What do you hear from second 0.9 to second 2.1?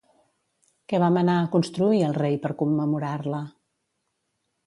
Què va manar a construir